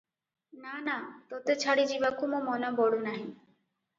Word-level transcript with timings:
ନା, 0.61 0.71
ନା, 0.85 0.95
ତୋତେ 1.33 1.57
ଛାଡ଼ି 1.63 1.85
ଯିବାକୁ 1.93 2.31
ମୋ 2.31 2.39
ମନ 2.47 2.71
ବଳୁ 2.83 3.03
ନାହିଁ।" 3.09 3.25